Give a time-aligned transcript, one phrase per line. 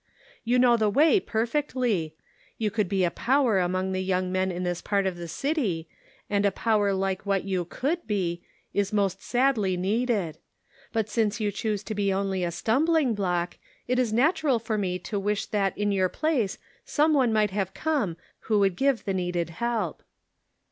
[0.43, 2.15] You know the way perfectly;
[2.57, 5.87] you could be a power among the young men in this part of the city,
[6.27, 8.41] and a power like what you could be
[8.73, 10.39] is most sadly needed;
[10.91, 14.97] but since you choose to be only a stumbling block, it is natural for me
[14.97, 19.13] to wish that in your place some one might have come who would give the
[19.13, 20.01] needed help."